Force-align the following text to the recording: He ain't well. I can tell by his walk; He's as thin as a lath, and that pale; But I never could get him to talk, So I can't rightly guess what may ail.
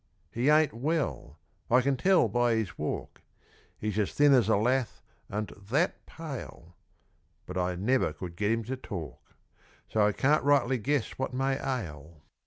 He 0.31 0.49
ain't 0.49 0.73
well. 0.73 1.37
I 1.69 1.81
can 1.81 1.95
tell 1.95 2.27
by 2.27 2.55
his 2.55 2.75
walk; 2.75 3.21
He's 3.77 3.99
as 3.99 4.11
thin 4.11 4.33
as 4.33 4.49
a 4.49 4.57
lath, 4.57 4.99
and 5.29 5.49
that 5.69 6.07
pale; 6.07 6.75
But 7.45 7.55
I 7.55 7.75
never 7.75 8.11
could 8.11 8.35
get 8.35 8.49
him 8.49 8.63
to 8.63 8.75
talk, 8.75 9.35
So 9.89 10.03
I 10.03 10.11
can't 10.11 10.43
rightly 10.43 10.79
guess 10.79 11.19
what 11.19 11.35
may 11.35 11.59
ail. 11.59 12.23